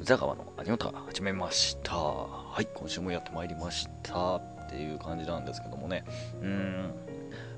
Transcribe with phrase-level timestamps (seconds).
[0.00, 1.94] 宇佐川のアニオタ始めました。
[1.94, 4.36] はい今週もやってまいりました。
[4.36, 6.04] っていう感じなんですけどもね。
[6.40, 6.94] うーん。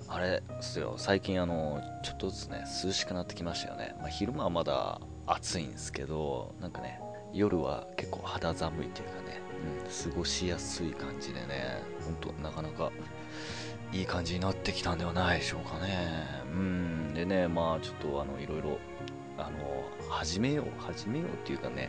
[0.09, 0.95] あれですよ。
[0.97, 6.99] 最近あのちょっとずつね涼しくなってきましたよね、まあ、昼間はまだ暑いんですけどなんかね
[7.33, 9.41] 夜は結構肌寒いっていうかね、
[9.87, 11.81] うん、過ごしやすい感じでね。
[12.05, 12.91] ほんとなかなか
[13.93, 16.27] いい感じになってきたんではないでしょうかね。
[16.53, 17.15] うん。
[17.15, 18.81] でねまあちょっとあのいろいろ
[19.39, 21.89] あの始めよう始めようっていうかね。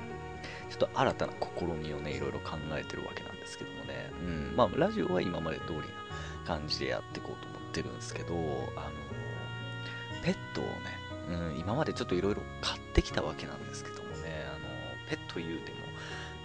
[0.74, 5.86] ちょっと新たな試みをね、いろいろ考えてるわけなんですけどもね、うん、まあ、ラジオは今まで通りな
[6.48, 8.92] 感じでやっていこうと思ってるんですけど、あの、
[10.24, 10.72] ペットをね、
[11.30, 14.60] うん、今までちょっといろいろ買ってきたわけなんですけどもね、あの、
[15.08, 15.78] ペット言うても、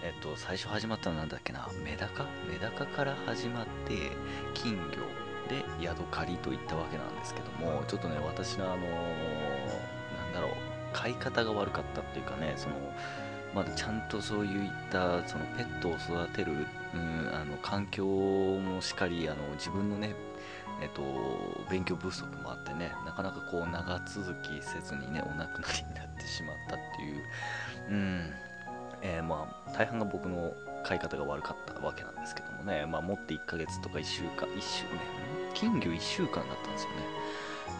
[0.03, 2.27] えっと、最初始まったのなんだっけな、メダカ？
[2.47, 4.11] メダカから始まって、
[4.53, 5.01] 金魚
[5.49, 10.51] でヤドカリといったわけなんですけども、ちょっとね、私のあの、なんだろう、
[10.93, 12.75] 飼い方が悪かったっていうかね、その、
[13.53, 20.13] まだちゃんとそういったそのペットを育てる、うん、あの環境もしっかりあの自分のね、
[20.81, 21.01] えっと、
[21.69, 27.23] 勉強不足もあってねなかなかこう長続きせずにねお亡くなりになってしまったっていう、
[27.89, 28.33] うん
[29.01, 30.53] えー、まあ大半が僕の
[30.83, 34.89] 飼い方が悪かったわけなんですけどもね、まあ、持って1ヶ月とか1週間1週ね
[35.53, 36.95] 金魚1週間だったんですよね、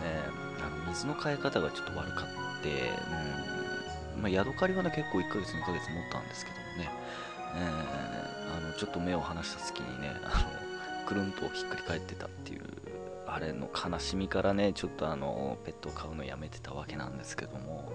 [0.04, 2.24] えー、あの水の飼い方がちょっと悪か
[2.60, 2.92] って、
[3.54, 3.59] うん
[4.20, 6.92] まあ、ヤドカリはね、結構1ヶ月、2ヶ月持ったんですけどもね、
[7.56, 10.46] えー、あの、ちょっと目を離した隙にね、あ
[11.02, 12.64] の、くるんとひっくり返ってたっていう、
[13.26, 17.92] あれの悲しみからね、ちょっとあの、ペットを飼うのやめてたわけなんですけども、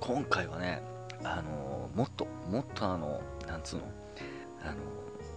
[0.00, 0.82] 今回はね、
[1.24, 3.84] あの、もっと、もっとあの、なんつうの、
[4.64, 4.76] あの、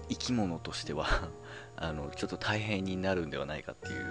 [0.09, 1.07] 生き物としては
[1.77, 4.05] あの、ちょっと大変になるんではないかっていう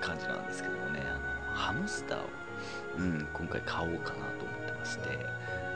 [0.00, 2.24] 感じなんですけどもね、あの、ハムスターを、
[2.98, 5.08] うん、今回買おうかなと思ってまして、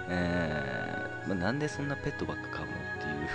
[0.08, 3.28] えーまあ、なんでそんなペットばっか買うのっていう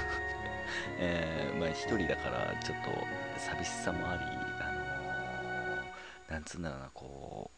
[0.99, 2.91] えー、まあ一人だからちょっと
[3.39, 4.21] 寂しさもあり、
[4.59, 7.51] あのー、なんつうんだろうな、こ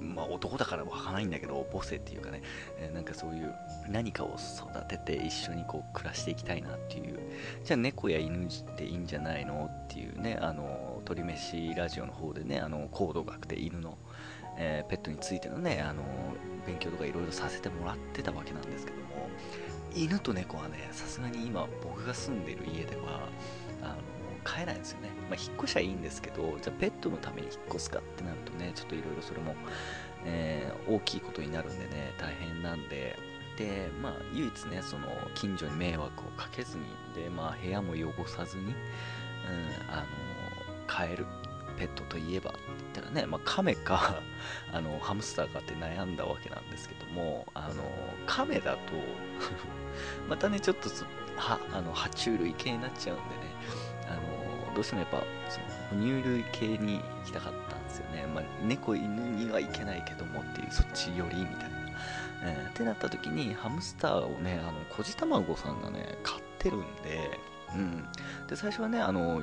[0.00, 2.42] う、まあ男だからわからないんだけど、母性っていうかね、
[2.78, 3.52] えー、なんかそういう
[3.88, 7.18] 何かを育てて一緒にこう暮らしていきたいなっていう、
[7.64, 13.98] じゃあ猫や犬っていいんじゃないのっていうね、あの鳥飯ラジオの方でね、あのコード学で犬の、
[14.56, 16.02] えー、ペットについてのね、あの
[16.66, 19.28] 勉強とかいろいろさせてもらってたわけなんですけども、
[19.94, 23.28] 犬と猫はね、さすがに今僕が住んでる家では、
[23.82, 23.96] あの
[24.44, 25.10] 飼えないんですよね。
[25.28, 29.54] まあ、引っ越しはいいんですけど、じゃあペットのために引っ越すかってなるとね、ちょっといろいろそれも、
[30.24, 33.18] えー、大きいことになるんでね、大変なんで、
[33.58, 36.84] で、まあ、唯一ね、その、近所に迷惑をかけずに、
[37.14, 38.72] で、まあ、部屋も汚さずに、うん、
[39.90, 40.06] あの、
[40.86, 41.26] 飼える
[41.76, 44.20] ペットといえばって言ったらね、まあ、カメか
[44.72, 47.84] あのハムスターかって悩んだわけなんですけどもあの
[48.26, 48.78] カメだと
[50.28, 50.88] またねちょっと
[51.36, 53.52] はあの爬虫類系になっちゃうんでね
[54.08, 61.76] あのどうしてもやっぱその哺乳類系に行きたかったんですよね、まあ、猫犬にはいけないけどもっていうそっち寄りみたいな、
[62.42, 67.38] えー、ってなった時にハムスターをねあの小じたまごさんがね飼ってるんで
[67.74, 68.06] うん、
[68.46, 69.42] で最初はねあの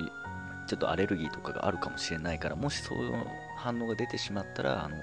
[0.68, 3.14] ちょっとアレルギーとかがあるかもしれないから、もしそういう
[3.58, 4.98] 反応が出てしまったら、あの、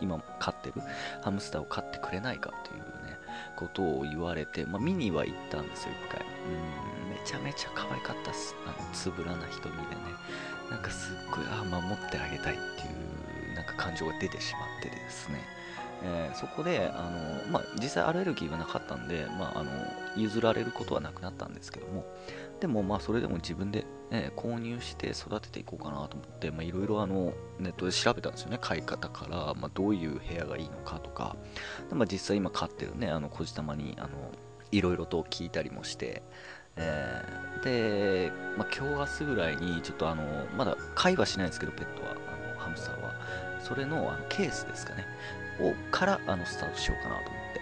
[0.00, 0.74] 今飼ってる
[1.22, 3.16] ハムスターを飼ってくれないかというね、
[3.56, 6.20] ことを言われて、まあ、見には行ったんですよ、一回。
[6.20, 8.54] うん、めちゃめちゃ可愛かったっす。
[8.66, 9.86] あの、つぶらな瞳でね。
[10.70, 15.40] なんかすっごい、あ、守ってあげたいっていう、なんか感情が出てしまってですね。
[16.02, 19.70] えー、そこで、あの、まあ、実際アレルギーがなかったんで、まあ、あの、
[20.16, 22.04] 譲られることはなくなったんですけども、
[22.60, 27.06] でもまあそれでも自分で、ね、購入して育てていこうかなと思っていろいろ
[27.58, 28.58] ネットで調べたんですよね。
[28.60, 31.36] 買い方から、まあ、どういう部屋がいいのかとか、
[31.90, 33.96] まあ、実際今飼ってるねあの小じたまに
[34.70, 36.22] いろいろと聞いたりもして、
[36.76, 40.24] えー、で、まあ、今日明日ぐらいにちょっとあの
[40.56, 43.14] まだ飼いはしないんですけどペットはあのハムスターは。
[43.66, 45.04] それのあのケースですかね。
[45.60, 47.60] をからあのスタートしようかなと思って、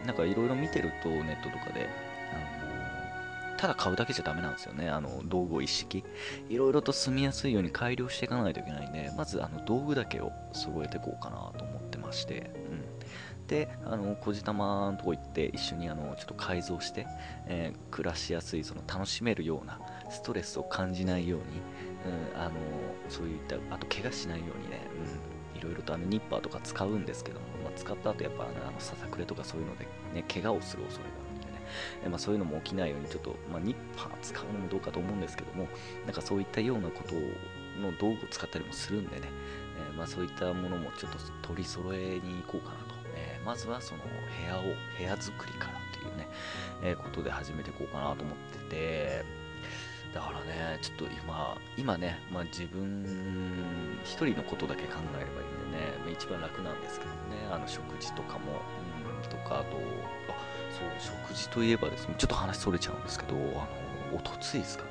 [0.00, 1.88] うん、なんかいろいろ見てるとネットとかで
[3.60, 4.88] ただ買うだけじゃダメなんですよね。
[4.88, 6.02] あの、道具を一式。
[6.48, 13.46] いろいろと住みやすいように改良していかないといけないんで、まずあの道具だけを揃えていこうかなと思ってまして、うん。
[13.48, 17.06] で、あの、小じたまのとこ行って一緒にあの、ちょっと改造して、
[17.48, 19.78] えー、暮らしやすい、その楽しめるような、
[20.08, 22.52] ストレスを感じないように、うん、あの、
[23.10, 24.80] そういった、あと怪我しないようにね、
[25.54, 31.29] うん、いろいろとあのニッパーとか使うんですけども、まあ、使った後やっぱあのささくれとかそういうのでね、怪我をする恐れが
[32.08, 35.68] まあ、そういうのも起きないようにちょっと、まあ、ニッパー使うのもどうかと思うんですけども
[36.06, 37.14] なんかそういったようなこと
[37.80, 39.28] の道具を使ったりもするんでね、
[39.88, 46.28] えー、まあ、そういったものもちょっと取り揃えに行こうかなと、えー、まずはその部屋を部屋作りからというね、
[46.82, 48.36] えー、ことで始めていこうかなと思っ
[48.68, 49.24] てて、
[50.14, 53.06] だからね、ちょっと今、今ね、まあ、自分
[54.02, 58.60] 一人のことだけ考えればいいんでね、まあ、一番楽なんですけどね、あの食事とかも、
[59.22, 59.76] うん、とか、あと、
[60.98, 64.90] そう、食事といえばですね、ちょっと話それちゃうんですけど、あの、おとついですかね、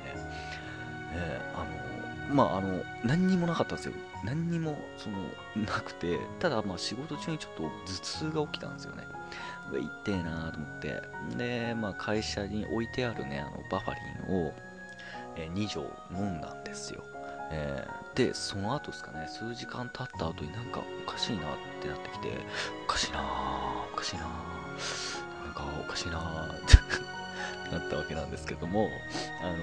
[1.14, 3.94] え、あの、まあ、あの、何にもなかったんですよ。
[4.24, 5.18] 何にも、その、
[5.66, 9.08] なくて、ただ、まあ、仕事中にちょっと頭痛が起きたんですよね。
[9.72, 11.02] うわ、痛えなと思って。
[11.38, 14.54] で、まあ、会社に置いてあるね、あの、バファリンを、
[15.36, 17.04] え2錠飲んだんですよ。
[17.52, 22.32] えー、で、その後ですかね、数時間経った後になんかおかしいなってなってきて、
[22.84, 23.24] おかしいな
[23.92, 24.28] おかしいな
[25.60, 26.22] かおかしいなっ
[26.68, 26.78] て
[27.72, 28.90] なったわけなんですけども、
[29.42, 29.58] あの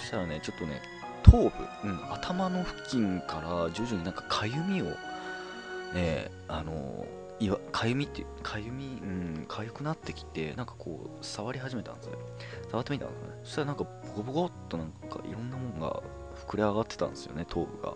[0.00, 0.80] そしたらね、ちょっとね、
[1.22, 1.50] 頭部、
[1.84, 4.86] うん、頭の付近から徐々になんかかゆみを、
[5.94, 7.06] ね、あの
[7.40, 12.18] いわかゆみってかゆみ、うん、かゆくなってきて、なんかこう、触り始めたんですよ。
[12.70, 13.40] 触ってみたんですよね。
[13.44, 16.02] そしたらなんか、ボコボコっとなんかいろんなもんが
[16.46, 17.94] 膨れ上がってたんですよね、頭部が。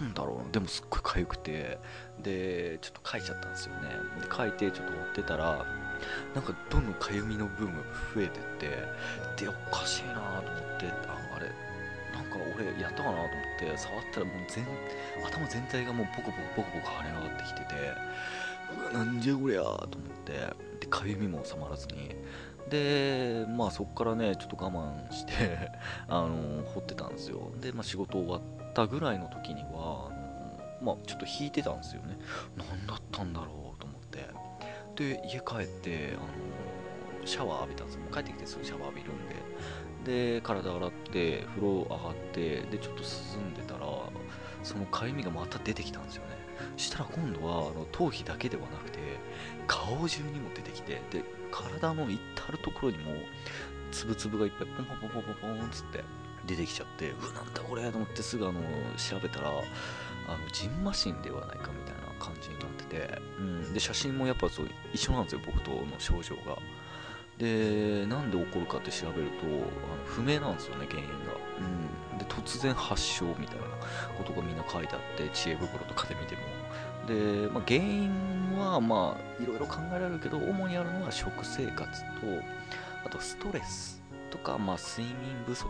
[0.00, 1.78] なんだろうでもすっごいかゆくて、
[2.22, 3.88] で、ちょっと書いちゃったんですよね。
[4.20, 5.64] で、書いてちょっと追ってたら、
[6.34, 7.82] なんかどんどんかゆみの部分が
[8.14, 8.66] 増えてって、
[9.44, 11.50] で、おかしいなと思って、ああれ、
[12.12, 13.28] なんか俺やったかなと思っ
[13.58, 14.64] て触ったらもう全
[15.24, 17.74] 頭全体がもうボコボコボコボコ腫れ上がってきてて
[18.90, 19.88] うなんじゃこりゃと思っ
[20.24, 20.32] て
[20.80, 22.14] でかゆみも収まらずに。
[22.68, 25.32] でまあそこからねちょっと我慢して
[26.08, 27.50] あの掘ってたんですよ。
[27.60, 28.40] で、まあ、仕事終わっ
[28.72, 30.10] たぐらいの時には
[30.80, 32.18] まあちょっと引いてたんですよね。
[32.56, 34.26] 何だったんだろうと思って。
[34.96, 38.02] で家帰ってあのシャワー浴びたんですよ。
[38.12, 39.42] 帰ってきてすぐシャワー浴びるんで。
[40.04, 43.86] で体洗って風呂上がってでちょっと涼んでたら
[44.64, 46.42] そのかゆみがまた出てきたんですよね。
[46.76, 48.98] したら今度はあの頭皮だけではなくて
[49.66, 52.18] 顔中にも出てきてで体の至
[52.50, 53.12] るところにも
[53.90, 56.04] つぶつぶがいっぱいポンポンポンポンポンポンつって
[56.46, 58.60] 出てきちゃってうわなんだこれと思ってすぐあの
[58.96, 59.62] 調べたらあの
[60.52, 62.01] ジンマシンではないかみたいな。
[62.22, 66.56] 感じになってて、うん、で写真もやっぱそう一緒なんですよ僕との症状が。
[67.38, 69.64] でなんで起こるかって調べるとあの
[70.04, 71.14] 不明なんですよね原因が、
[72.12, 73.62] うん、で突然発症みたいな
[74.16, 76.42] ことがみんな書いてあって知恵袋とかで見ても。
[77.08, 82.06] で、まあ、原因はまあいろいろ考えられるけど主にあるのは食生活と
[83.04, 85.68] あとストレスとか、まあ、睡眠不足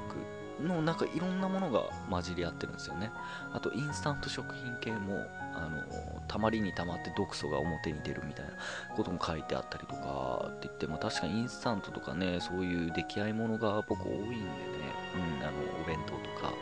[0.61, 3.11] のなんかいろんなものが混じり合ってるんですよね。
[3.53, 5.83] あとインスタント食品系もあの
[6.29, 8.53] たまりにたまって毒素が表に出るみたいな
[8.97, 14.43] ことも書いてあったりとかって言って、まあ、確かにインスタントとかねそういう出来合いものが僕多いんでね、
[15.39, 15.53] うん、あの
[15.83, 16.53] お弁当とか、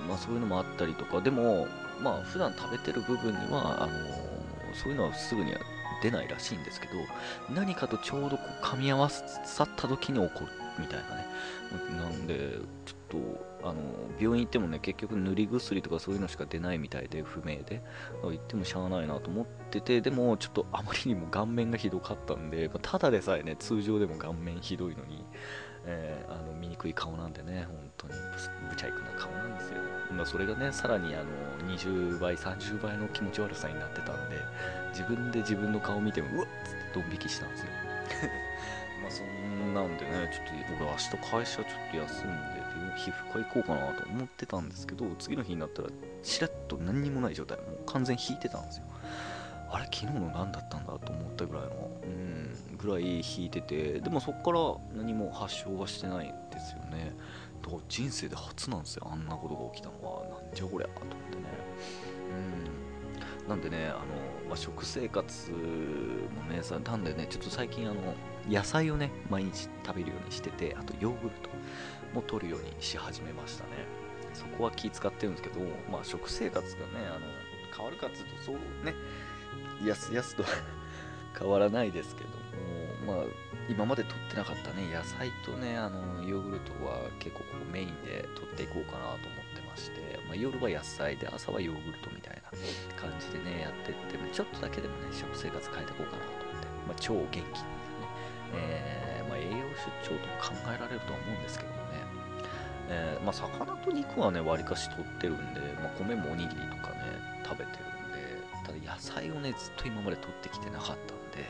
[0.00, 1.20] うんまあ、そういうのもあったりとか。
[1.20, 1.66] でも
[2.00, 3.92] まあ普段食べてる部分にはあの
[4.74, 5.60] そういうのはすぐには
[6.02, 6.94] 出ないらしいんですけど
[7.54, 11.26] 何かとちょうどこう噛み合わさった時に起こるみたいなね
[11.96, 13.20] なんでちょっ
[13.60, 13.80] とあの
[14.18, 17.82] 病院行ってもね結局塗り薬とかそういうのしか出ないみたいで不明で
[18.22, 25.24] 行ってもしゃあないなと思っててでもちょっとあまりにも顔面がひどかったんで、まただでさえね通常でも顔面ひどいのに
[25.84, 28.14] えー、あの醜い顔なんでね、本当に
[28.68, 29.78] ぶちゃいくな顔なんですよ。
[30.12, 31.24] まあ、それがね、さらにあ
[31.64, 34.36] の20倍、30倍の気持ち悪さになってたんで、
[34.90, 37.66] 自分で自分の顔見ても、うわっつってドン引きしたんですよ。
[39.74, 42.62] なんでね、ちょっと俺明日会社ちょっと休んで、
[42.96, 45.88] 皮膚科行こうかなと思ってたんですけど、次の日になったら、
[46.22, 48.84] しらっと何にもない状態、もう完全引いてたんですよ。
[49.70, 57.14] あれ、昨日の何だったんだと思ったぐらいの、うん、ぐらい弾いてて、でもそこから何も発症はしてないんですよね。
[57.62, 60.24] だから人生で初なんですよ、あんなことが起きたのは。
[60.42, 61.42] なんじゃこりゃと思ってね。
[62.66, 62.81] うん。
[63.48, 63.98] なんでね、あの、
[64.48, 68.14] まあ、食生活もね、さなんでね、ちょっと最近あの、
[68.48, 71.50] 野菜をね、毎日食べるようにしてて、あとヨーグルト
[72.14, 73.70] も取るようにし始めましたね。
[74.32, 77.20] そこは気使ってるんですけど、まあ、食生活がね、あの、
[77.76, 78.94] 変わるかっていうと、そうね、
[79.84, 80.44] やすやすと
[81.38, 82.30] 変わらないですけど
[83.06, 83.26] も、まあ、
[83.68, 89.41] 今まで取ってなかったね、野菜とね、あの、ヨーグルトは結構こうメインで取っていこうかなと思って
[89.72, 92.52] まして、まあ、夜は野菜で朝はヨーグルトみたいな
[93.00, 97.56] 感じでね、やってって、ちょっとだけでもね、食生活変えていこうかなと思って、まあ、超元気にね、
[98.52, 99.64] えー、まあ、栄養
[100.04, 102.04] 出張とも考えられるとは思うんですけどもね、
[102.92, 111.48] えー、ま、魚と肉はね、わりかし取ってるんで、ま、米もおにぎりとかね、食べてるんでただ野菜をね、ずっと今まで取ってきてなかったんで、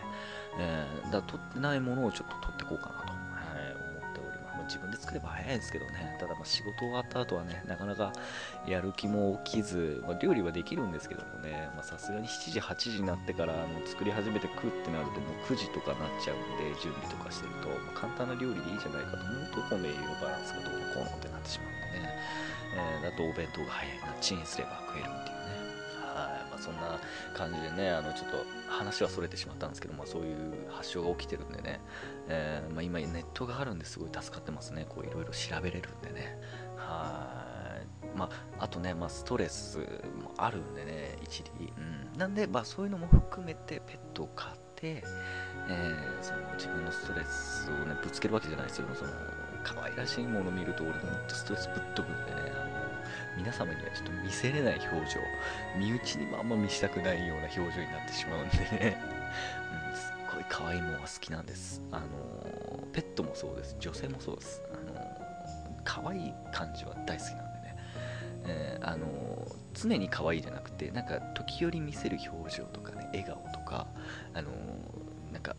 [0.58, 3.01] えー、だ取ってないものをちょっと取っていこうかな
[5.12, 8.12] れば早いんですけどね、ただま仕事終わった後はね、なかなか
[8.66, 22.14] やる気も起きず、まあ、料理はできるんですけどもね、さすがに7時、8時になってからあの作り始めて食うってなるともう9時とかなっちゃうんで、準備とかしてると、まあ、簡単な料理でいいじゃないかと思うと、この栄養バランスがどうのこうのってなってしまうんでね、
[22.74, 25.61] えー、だとお弁当が早いな、チンすれば食えるっていうはいまあ、
[26.62, 26.98] そんな
[27.34, 31.80] 感じでね、あのちょっと話はそれてしまったんですけど、まあ、そういう発症が起きてるんでね、
[32.28, 36.38] えー、まあ、今、ネットがあるんですごい助かってますね、こういろいろ調べれるんでね。
[36.76, 37.62] はい
[38.16, 38.28] ま
[38.58, 41.72] あ、あとね、まあ、ストレスもあるんでね、一理。
[41.76, 45.02] うん、なんで、まあ、そういうのも含めてペットを飼って、
[45.68, 48.86] えー、その自分のストレスをね、ぶつけるわけじゃないですよ。
[48.94, 49.10] その
[49.64, 52.52] 可愛らしいものを見ると、俺、ほんとストレスぶっ飛ぶんでね、
[53.36, 55.20] 皆様にはちょっと見せれない表情、
[55.76, 58.96] 身内にもあんま見したくないような表情になってしまうんでね、
[59.90, 61.82] うん、すっごい可愛いものが好きなんです。
[61.90, 62.06] あの
[62.92, 64.62] ペットもそうです、女性もそうです。
[64.72, 65.22] あの
[65.84, 67.76] 可愛い感じは大好きなんでね、
[68.44, 73.86] えー、あの常に可愛いじゃなくて、なんか時折見せる表情とかね、笑顔とか、
[74.34, 74.50] あの
[75.32, 75.56] なんか、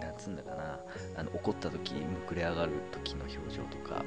[0.00, 0.80] なんつうんだかな、
[1.16, 4.04] あの怒った時、むくれ上がる時の表情とか、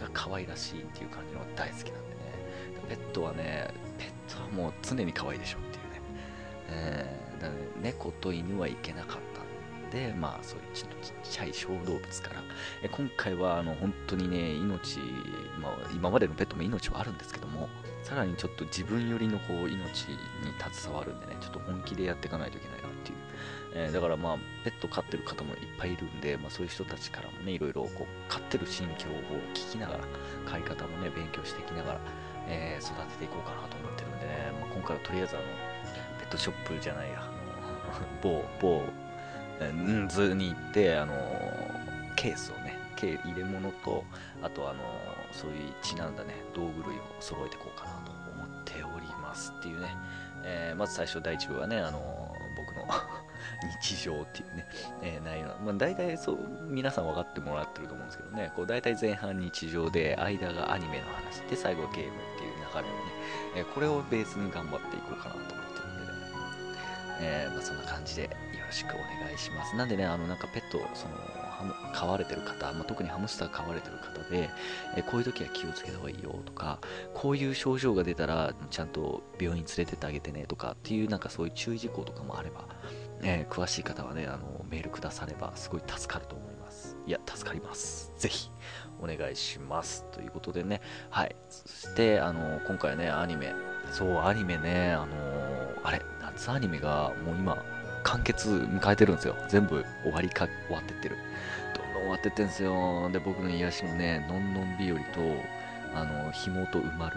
[0.00, 2.20] が可愛らしいっていう感じの大好きなんでね。
[2.88, 6.00] ペットはねペットはもう常に可愛いでしょっていうね、
[6.68, 12.42] えー、だね猫と犬はいけなかったんでまあそういうちょっとちっちゃい小動物から。
[12.82, 14.98] え今回はあの本当にね命、
[15.60, 17.68] まあ、今までのペットも命はあるんですけども
[18.02, 20.16] さらにちょっと自分よりのこう命に
[20.72, 22.89] 携わるんでねちょっと本気でやっていかないといけないな。
[23.74, 29.12] えー、だからまあ、ペット飼ってる方もいっぱいいるんで、まあそういう人たちからもね、いろいろこう、飼ってる心境を
[29.54, 30.04] 聞きながら、
[30.46, 32.00] 飼い方もね、勉強していきながら、
[32.48, 35.44] えー、育てていこうかなと思ってるんでね、まあ、今回はとりあえずあの、
[36.18, 38.82] ペットショップじゃないや、あの、 某、某、
[39.66, 41.14] んずに行って、あの、
[42.16, 44.04] ケースをね、入れ物と、
[44.42, 44.80] あとあの、
[45.32, 49.96] そういうちなんだね、道具類を揃えていこうかなと思っておりますっていうね、
[50.42, 52.29] えー、まず最初第1部はね、あ、の
[53.82, 54.66] 日常っていうね、
[55.02, 56.38] えー、内容、まあ、大体そう、
[56.68, 62.90] 皆さん分かってもらってると思うんですけどね、こう大体前半日常で、間がアニメの話で、最後はゲームっていう流れをね、
[63.56, 66.18] えー、これをベースに頑張っていこうかなと思ってるんでね、
[67.20, 68.30] えー、まあ、そんな感じでよ
[68.66, 69.76] ろしくお願いします。
[69.76, 71.14] なんでね、あの、なんかペット、その、
[71.92, 74.50] 飼われてる方、まあ、特にハムスター飼われてる方で、
[74.96, 76.78] えこういう時は気をつけた方がいいよとか、
[77.14, 82.66] こういう症状が出たらちゃんと病院連れてってあげてねとかっていうなんかそういう注意事項とかもあれば、
[83.22, 86.96] えー、詳しい方はね、あの、メールくださればすごい助かると思います。
[87.06, 88.12] いや、助かります。
[88.16, 88.50] ぜひ、
[89.00, 90.04] お願いします。
[90.12, 91.36] ということでね、はい。
[91.48, 93.52] そして、あの、今回ね、アニメ、
[93.92, 95.14] そう、アニメね、あの
[95.82, 97.62] あれ、夏アニメがもう今、
[98.02, 99.36] 完結迎えてるんですよ。
[99.48, 101.16] 全部終わりか、終わってってる。
[101.74, 103.10] どんどん終わってってんですよ。
[103.12, 105.20] で、僕の癒しのね、のんのん日和と、
[105.94, 107.16] あの、紐と埋まる、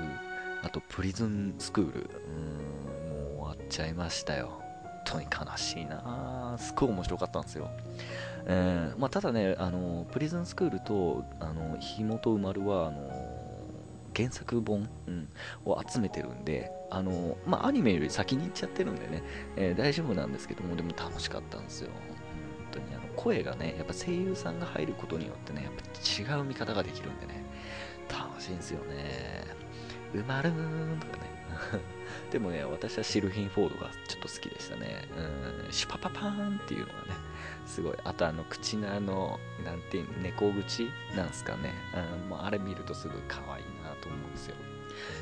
[0.63, 4.62] あと、プリズンスクール、うーん、もう終わっちゃいましたよ。
[5.03, 7.69] 当に悲しいなすっごい面白かったんですよ。
[8.45, 13.09] えーまあ、ただね、あのプリズンスクールとあのひもとうまるはあの
[14.15, 15.29] 原作本、うん、
[15.65, 19.23] を集めてるんで、あのまあ、アニメより先に行っちゃってるんでね、
[19.55, 21.89] えー、大丈夫なんですけども、でも楽しかったんですよ。
[21.89, 22.17] 本
[22.71, 27.43] 当にあの声がね、やっぱ声優さんが入ることによってね、やっぱ違う見方ができるんでね、
[28.09, 29.45] 楽しいんですよね。
[30.13, 31.23] うまるーんとかね。
[32.31, 35.07] でもね、私はシルフィン・フォードがちょっと好きでしたね。
[35.65, 36.97] うん、シュパパパーンっていうのがね、
[37.65, 37.97] すごい。
[38.03, 41.73] あとあの、口のあの、なんていう、猫口なんすかね。
[42.23, 44.55] うん、もうあれ見るとすごい可愛いなと思うんですよ。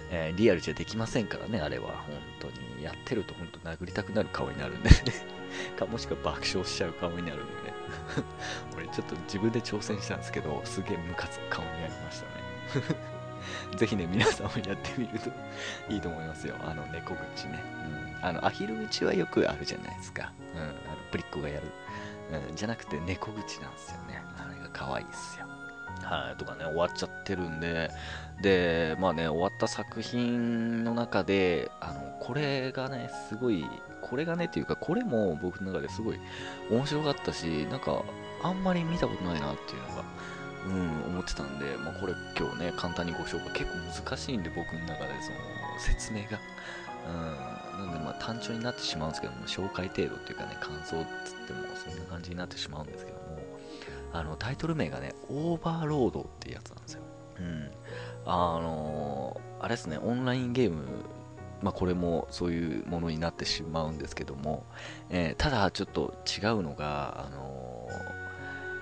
[0.10, 2.04] えー、リアルじゃできませんからね、あれは。
[2.08, 2.72] 本当に。
[2.82, 4.96] やってると本当殴りたくなる顔になるんでね
[5.78, 7.74] か、もしくは爆笑しちゃう顔になるんでね
[8.76, 12.26] 俺ちょっと自分で挑戦したんですけど、すげえムカつく顔になりました
[12.96, 13.11] ね
[13.76, 15.30] ぜひね、皆さんもやってみると
[15.90, 16.56] いいと思いますよ。
[16.64, 17.64] あの、猫口ね。
[18.22, 18.26] うん。
[18.26, 20.32] あの、アヒル口はよくあるじゃないですか。
[20.56, 20.62] うん。
[20.62, 20.74] あの、
[21.12, 21.68] プリッコがやる。
[22.50, 22.56] うん。
[22.56, 24.22] じゃなくて、猫口なんですよね。
[24.38, 25.48] あれが可愛いっすよ。
[26.04, 26.38] はい。
[26.38, 27.92] とかね、終わっちゃってるんで、
[28.42, 33.66] で、まあね、終わった作品の中で、あの、これがね、すごい、
[34.02, 36.20] これがねっていうか、これも僕の中ですごい
[36.70, 38.04] 面白かったし、なんか、
[38.44, 40.04] あんまり見たことないなっていうのが、
[40.66, 45.38] うん、思ってたんで、まあ、これ今日ね、簡単にご紹介、結構難しいんで、僕の中でその
[45.80, 46.40] 説明が。
[47.04, 47.12] う
[47.82, 53.40] ん、なんで、まあ、単調になってしまうんですけども、紹介程度っていうかね、感想っつっても、そんな感じになってしまうんですけども、
[54.14, 57.02] あの、タイトル名がね、オーバーロードっていうやつなんですよ。
[57.40, 57.72] うん。
[58.26, 60.86] あのー、あれですね、オンラインゲーム
[61.62, 64.66] まあ、これもそういうものになってしまうんですけども、
[65.10, 67.88] えー、ただちょっと違うのが、あの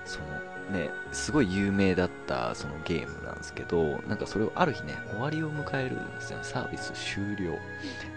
[0.05, 0.25] ー、その
[0.72, 6.44] ね、すごい有名だったそのゲームなんですけど、なんかそれをある日ね、終わりを迎えるんですよね。
[6.44, 7.58] サービス終了。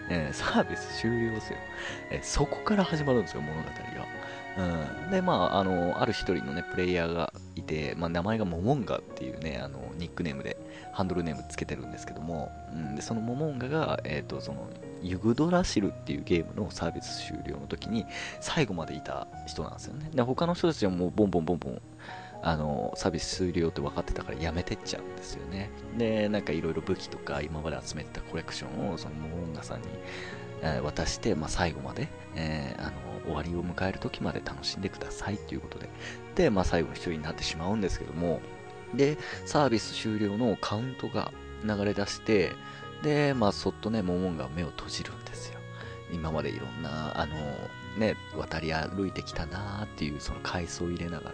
[0.09, 1.57] えー、サービス終了ですよ、
[2.11, 3.73] えー、そこから始まるんですよ、物語が。
[4.55, 10.57] うん、で、まあ、あの、ある一人のね、プレイヤーがいて、まあ、名前がモモンガっていうね、あの、ニックネームで、
[10.91, 14.69] ハンドルネームつけてるんですけども、うん、でそのモモンガが、えっ、ー、と、その、
[15.01, 18.05] ユグドラシルっていうゲームのサービス終了の時に、
[18.41, 20.11] 最後までいた人なんですよね。
[20.13, 21.81] で、他の人たちはもう、ボンボンボンボン、
[22.45, 25.69] あのサービス終了って分かってたからやめてっちゃうんですよね。
[25.97, 29.87] で、なんかいろいろ武器とか今まで集めてたコレクションをそのモモンガさんに、
[30.61, 32.91] えー、渡して、まあ、最後まで、えー、あの
[33.25, 35.89] 終わりを迎える時まで楽しんでくださいということで、
[36.35, 38.41] で、まあ、最後の一人になってしまうんですけども、
[38.93, 41.31] で、サービス終了のカウントが
[41.63, 42.51] 流れ出して、
[43.03, 45.59] で、まあ、そっとね、モモンが目を閉じるんですよ。
[46.11, 47.35] 今までいろんな、あの、
[47.97, 51.31] ね、渡り歩いてきたなーっていう、その階層を入れなが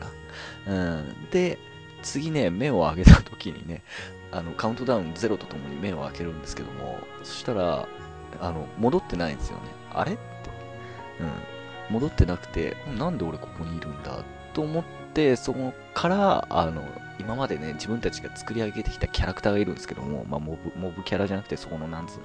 [0.65, 0.73] ら。
[0.73, 1.29] うん。
[1.31, 1.57] で、
[2.01, 3.83] 次ね、目を上げた時にね、
[4.31, 7.87] あの、カウントダウンゼロとともに目を開けるんですけども、そしたら、
[8.39, 9.63] あの、戻ってないんですよね。
[9.93, 10.13] あれ？
[10.13, 10.21] って。
[11.19, 11.93] うん。
[11.93, 14.23] 戻ってなくて、なんで俺ここにいるんだ
[14.53, 16.83] と思って、そこから、あの、
[17.19, 22.17] 今までね、自分たちが作り上げてきたキャラクターがいるんですけども、まあ、モブ、モブキャラじゃなくて、そこの、なんつ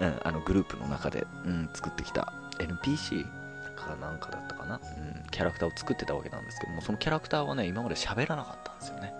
[0.00, 3.26] うの、うん、あの、グループの中で、うん、作ってきた NPC
[3.74, 9.14] かなんかだったかな、うん、キャラクターを作ってたわけなんですけども、そのキャラクターはね、今まで喋らなかったんですよね。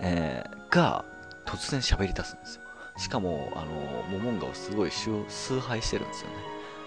[0.00, 1.04] えー、が、
[1.44, 2.62] 突然喋り出すんですよ。
[2.98, 3.66] しかも、あの、
[4.10, 5.24] モモンガをすごい崇
[5.60, 6.36] 拝してるんですよね。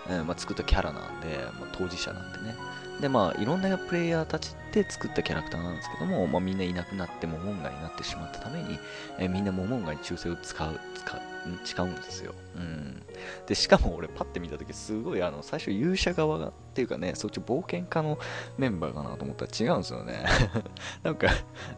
[0.09, 2.55] えー、まあ、作ったキャラなんで、まあ、当事者なんでね。
[2.99, 8.77] で、まあ、いろんなプレイヤーたちで作ったキャラクターなんですけども、まあ、みんないなくなってモモンガになってしまったために、
[9.17, 11.21] え、みんなモモンガに忠誠を使う、使う、
[11.63, 12.33] 誓うんですよ。
[12.55, 13.01] うん。
[13.47, 18.19] で、しかも俺パッて見たとき、すごいあの、最初勇者側が、っていうかね、そっち冒険家の
[18.57, 20.25] メンバーかなと思ったら違うんですよね。
[21.03, 21.29] なんか、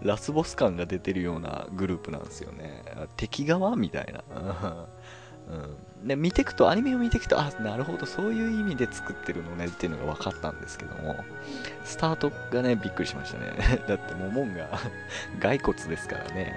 [0.02, 2.84] ラスボス感が出てるようなグループなんですよね。
[3.16, 3.76] 敵側？
[3.76, 4.24] みたいな。
[5.50, 11.24] うん、で見てくと、アニメを見ていくと、あ、なるほど、そういう意味で作ってるのねっていうのが分かったんですけども、
[11.84, 13.54] スタートがね、びっくりしましたね。
[13.88, 14.68] だって、モモンが
[15.40, 16.56] 骸骨ですからね、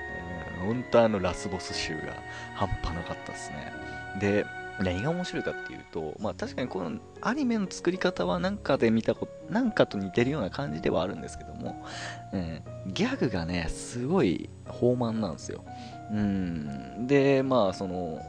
[0.61, 2.15] うん、本当あのラスボス集が
[2.55, 3.73] 半端なかったですね。
[4.19, 4.47] で、
[4.81, 11.85] 何が面白いかっていうと、まあ確かにこのアニメの作り方はなんかで見たこと、なんかと似てるような感じではあるんですけども、
[12.33, 15.65] うん、ギャグがね、すごい豊満なんですよ。
[16.11, 18.21] うん、で、まあその、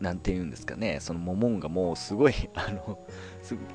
[0.00, 2.98] なんて言うんですかね、そのモモンがもうすごい、 あの、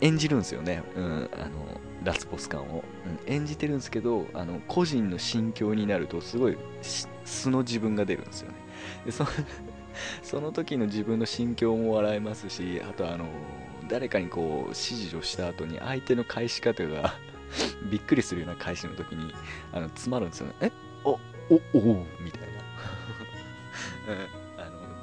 [0.01, 2.83] 演じるんですよね、うん、あの、ラスボス感を。
[3.27, 6.57] うん、演じてるんですけど、あの、個人の心境になると、すごい
[7.25, 8.55] 素の自分が出るんですよね。
[9.05, 9.29] でその
[10.23, 13.25] その時の自分の心境も笑えますし、あとあの、
[13.87, 17.15] 誰かにこう指示をした後に相手の返し方が
[17.91, 19.33] びっくりするような返しの時に、
[19.71, 20.53] あの、詰まるんですよね。
[20.61, 20.71] え
[21.03, 21.19] お、お、
[21.73, 22.61] おみたいな。
[24.07, 24.40] あの、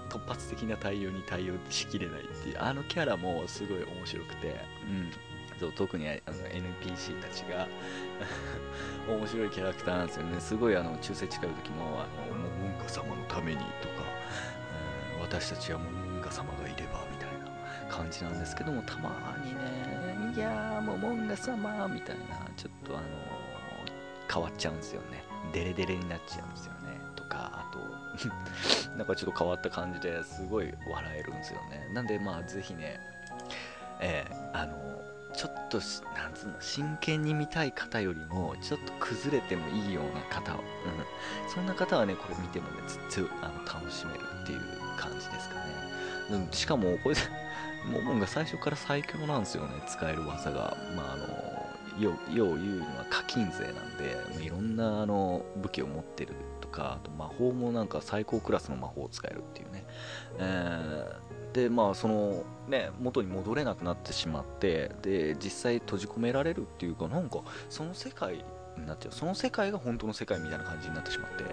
[0.08, 5.10] 突発的な対応に対応しきれないっていう、あのキャラもすごい面白くて、うん。
[5.58, 7.66] そう特にあの NPC たちが
[9.12, 10.40] 面白いキャラクターなんですよね。
[10.40, 14.04] すごいあの忠誠誓う時も、あの、もう文化様のためにとか、
[15.20, 27.78] 私たちはもうモンガ様がいればみたいな感じなんですけどもたまにねいやーもうモンガ様みたいなちょっとあのー、変わっちゃうんですよねデレデレになっちゃうんですよねとかあと
[28.96, 33.00] なんかちょっと変わった感じですごい笑えるんですよねなんでまあぜひね
[34.00, 34.88] えー、あの
[35.34, 35.78] ちょっと、
[36.16, 40.64] なんつうの、真剣に見たい方よりも、ちょっと崩れてもいいような方を、うん、
[41.48, 44.60] そんな方はね、これ見てもね、ずっとあの楽しめるっていう
[44.96, 45.60] 感じですかね。
[46.30, 47.14] うん、しかも、これ、
[47.92, 50.76] モモンが最初から最強なんですよね、使える技が。
[50.96, 51.58] まあ、あの、
[52.00, 59.84] よう言うのは課金税なんで、いろんなあの武器を持ってるとか、あと魔法もなんか最高クラスの魔法を使えるっていうね。
[60.38, 68.44] えー、で、まあ、その、ね、元に戻れなくなってしまって、で、実際閉じ込められるっていうか、なんか、その世界
[68.76, 69.12] になっちゃう。
[69.12, 71.44] その世界が本当の世界みたいな感じになってしまって、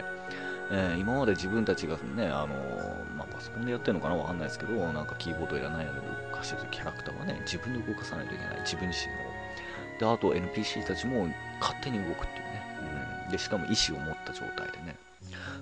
[0.71, 4.15] えー、今まで自分たちがね、あのー、まあ、パソコンでやってるのかな？
[4.15, 8.59] わかんないですけど、なんかキーボードいらないので動かしてるキャラクターはね、自分で動かさないといけない。
[8.61, 9.17] 自分自身を。
[9.99, 11.27] で、あと NPC たちも
[11.59, 12.44] 勝手に動くっていう。
[13.31, 14.95] で、しかも意志を持った状態でね。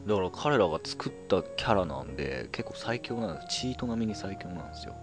[0.08, 3.48] だから彼らが作ったキャラなんで、結構最強なんです。
[3.62, 4.96] チート並みに最強なんですよ。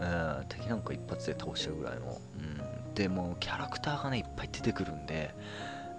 [0.00, 2.20] えー、敵なんか一発で倒しちゃうぐらいの。
[2.38, 2.94] うん。
[2.94, 5.34] で、もキャラクターがね、いっぱい出てくるんで、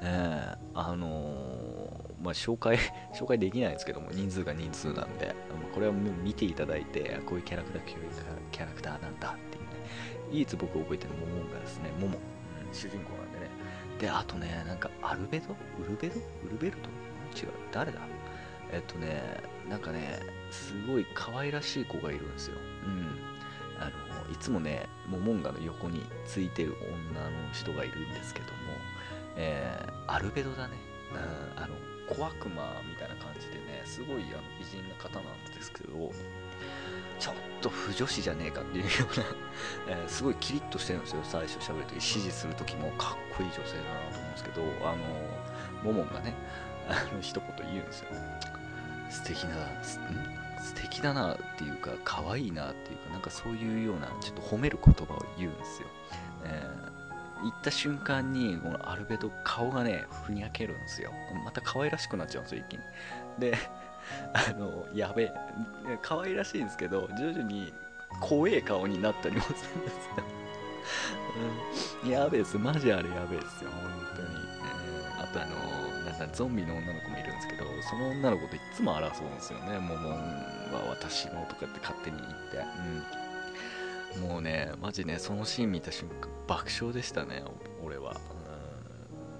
[0.01, 2.77] えー、あのー、まあ、紹介、
[3.13, 5.35] 紹介できないですけども、人数が人数なんで、
[5.73, 7.83] これは見ていただいて、こういうキャラクター、
[8.51, 9.69] キャラクターなんだっていうね、
[10.31, 13.24] 唯一僕覚えてるモモンがですね、モモ、うん、主人公
[13.99, 15.55] であとねなんかアルベド？
[15.79, 16.19] ウルベド？
[16.45, 16.89] ウルベルト？
[17.39, 17.51] 違う。
[17.71, 17.99] 誰だ？
[18.71, 20.19] えっとねなんかね
[20.51, 22.57] すごい可愛らしい子がいるんですよ。
[22.85, 23.19] うん。
[23.77, 26.75] あのいつもねモモンガの横についてる
[27.11, 28.51] 女の人がいるんですけども、
[29.35, 30.75] えー、アルベドだね、
[31.11, 31.75] うん、あの
[32.07, 35.93] 小悪魔みたいな感じでねすごいあの美人な方なんですけど
[37.19, 39.25] ちょっと不女子じゃねえかっていうような
[39.97, 44.97] えー、すごいキリッとしてるんですよ最初喋るとき指示する時もかっこいい女性だなと思うんですけどあの
[45.83, 46.33] モモンがね
[46.87, 48.09] あの一言言うんですよ。
[49.09, 55.87] 素敵な素敵だなっていうか可愛いなっていうかなんかそういうようなちょっと褒める言葉を言うんですよ、
[56.43, 61.11] えー、言った瞬間にこのアルベド顔がねふにゃけるんですよ。
[61.43, 62.83] また可愛らしくなっちゃうんですよ一気に。
[63.39, 63.57] で
[64.33, 65.33] あのやべえ。
[66.01, 67.73] 可愛らしいんですけど徐々に
[68.21, 70.23] 怖え顔になったりもするんですよ、
[72.03, 72.57] うん、やべえです。
[72.57, 73.69] マジあれやべえですよ。
[73.71, 73.81] 本
[74.15, 74.27] 当に、
[74.61, 75.55] えー、あとあの
[76.05, 79.79] なんだゾンビの女の子もいるんですけどその女の子といつも争うんですよね。
[79.79, 82.57] モモンは私のとかって勝手に言って、
[84.17, 87.43] うん、もうねマジねそのシーン見た瞬間爆笑でしたね
[87.83, 88.15] 俺は、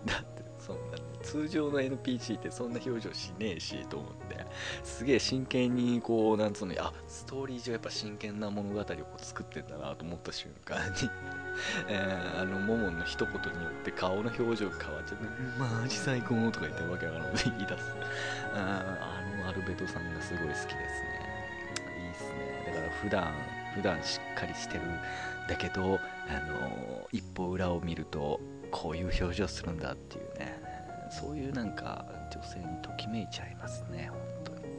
[0.02, 0.35] うん、だって
[0.66, 4.46] そんな通常の NPC ってそんな表情しねえしと思って。
[4.84, 11.10] すげえ真剣にこうなんつうのあストーリー上やっぱ真剣な物語をこう作ってんだなと思った瞬間に。
[11.88, 15.26] えー、あのモモンの一言によって顔の表情が変わっちゃって
[15.58, 17.84] マジ最高とか言ってるわけわからんこと言い出す。
[18.54, 20.80] ああのアルベトさんがすごい好きですね。
[22.04, 22.64] いいっすね。
[22.68, 23.34] だから普段
[23.76, 24.82] 普段しっかりしてる
[25.48, 28.40] だけどあの一歩裏を見ると
[28.76, 30.62] こういう表情するんだっていうね。
[31.10, 34.76] そういうなんか女性にときめいちゃいますね本当に。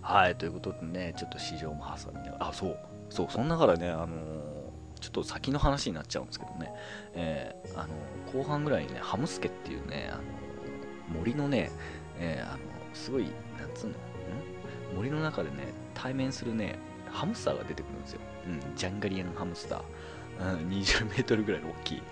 [0.00, 2.78] はいということでねちょっと市場も挟みながらあそう
[3.10, 4.06] そうそんなからねあの
[5.00, 6.72] ちょっと先の話になっちゃうんですけどね、
[7.14, 7.94] えー、あの
[8.32, 10.22] 後半ぐらいにねハムスケっていうねあの
[11.18, 11.70] 森のね、
[12.18, 12.58] え、あの
[12.92, 13.24] すごい
[13.58, 13.94] なんつうの
[14.94, 16.78] 森の中でね対面するね
[17.10, 19.82] ハムスターが出てくるんですよ、うん、ジャンガリアンハムスター、
[20.68, 22.02] 20メートルぐらいの大きい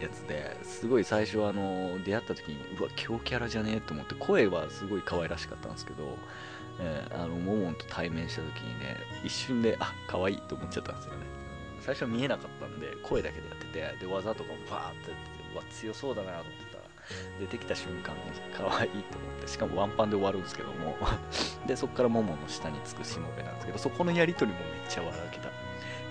[0.00, 6.16] やつですごい最初あの出会った時にうわ強キャラじゃねえと思って声はすごい可愛らしかったんですけど、
[6.80, 11.42] えー、あのモモンと対面した時にね一瞬であ可愛いと思っちゃったんですよね。
[11.80, 16.84] 最初は見えなかったんで声だけでやっててで技とかもバーってやっててうわ強そうだなと思ってたら
[17.40, 18.20] 出てきた瞬間に
[18.56, 20.96] 可愛いと思ってしかもワンパンで終わるんですけども。
[21.66, 25.48] でそこからモモの下につくしもべなんですけどそこのやり取りもめっちゃ笑けた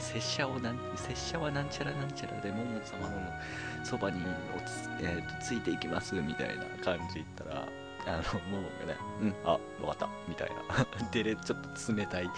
[0.01, 3.31] 拙者をなん拙者はなんちゃらなんちゃらでモモ様の
[3.83, 4.21] そばに
[4.99, 7.67] えーと、ついていきますみたいな感じ言ったら
[8.07, 12.29] あのモモがねうんあ分かったみたいな でちょっと冷たい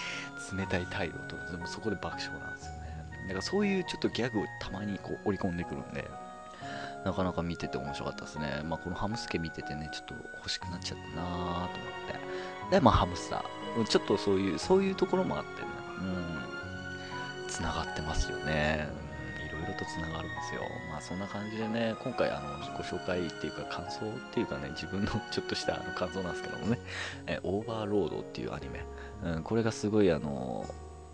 [0.55, 6.09] 冷たい態度とでもそこで爆笑なんですよねだからそういうちょっとギャグをたまにこう織り込んでくるんで
[7.03, 8.61] なかなか見てて面白かったですね。
[8.65, 11.69] まあ、このハムスケ見ててね、ちょっと欲しくなっちゃったなぁと思っ
[12.69, 12.71] て。
[12.71, 13.85] で、まあ、ハムスター。
[13.85, 15.67] ちょっとそういう、そういうところもあってね。
[15.99, 16.62] うん。
[17.53, 18.87] つながってますよね。
[19.47, 20.61] いろいろとつながるんですよ。
[20.89, 26.79] まあそんな感じでね、今回あのご紹介っていうか感想っていうかね、自分の ちょっとしたあの感想なんですけどもね、
[27.27, 28.83] えオーバーロードっていうアニメ、
[29.23, 30.65] うん、これがすごいあの、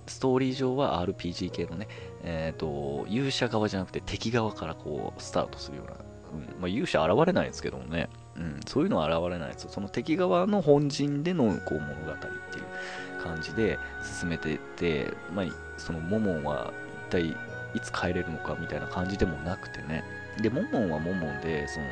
[0.08, 1.90] ストーリー上は RPG 系のね、
[2.24, 9.72] えっ、ー、と、勇者側じゃなくて敵側からこうスタートするような、うんまあ、勇者現れないですけどもね、うん、そういうのは現れないですよ。
[9.72, 13.78] その敵側の本陣でのこう物語っていう感じで
[14.20, 15.46] 進めていって、まあ、
[15.80, 16.74] そのモモンは
[17.08, 17.36] 一体
[17.74, 20.04] いつ帰れるのかみたいな感じでもなくてね。
[20.42, 21.86] でモモンはモモンでその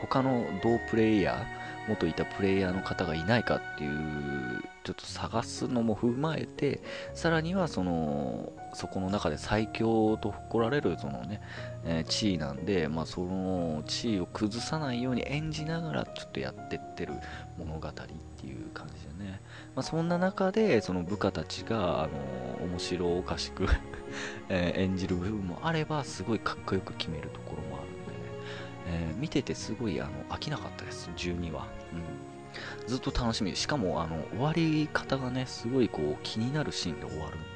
[0.00, 6.80] 他の同プレイヤー元いたプレイヤーの方がいないかっていうちょっと探すのも踏まえて
[7.14, 11.40] さらにはそのそこの中で最強と誇られるそのね、
[11.84, 17.14] えー、地位なんで、まあ、その地位を崩さないように演じながらちょっとやってってる
[17.58, 19.40] 物語っていう感じでね。
[19.76, 23.66] まあ、そんな中でその部下たちが、あの面白おかしく
[24.48, 31.96] え、演じる部分もあればすごいかっこよく決めるところもあるんでね、えー、見ててすごいあの飽きなかったです12話、う
[32.86, 33.54] ん、ずっと楽しみ。
[33.54, 37.46] しかもあの終わり方がねすごいこう気になるシーンで終わるんで、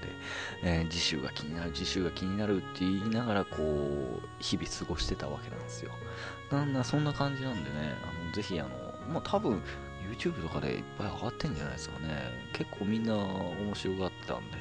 [0.63, 5.93] えー、次週が気になる次週が気になるって言いながらこう日々過ごしてたわけなんですよ。
[6.51, 8.71] なんだそんな感じなんでねあのぜひあの
[9.11, 9.63] もう多分
[10.09, 12.31] YouTube とかでいっぱい上がってんじゃないですかね。
[12.53, 14.57] 結構みんな面白がってたんで、